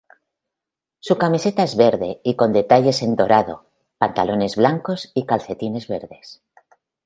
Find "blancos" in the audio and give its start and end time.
4.55-5.11